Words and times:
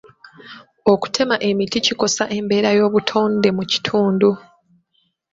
Okutema 0.93 1.35
emiti 1.49 1.77
kikosa 1.85 2.23
embeera 2.37 2.69
y'obutonde 2.77 3.49
mu 3.57 3.63
kitundu. 3.71 4.29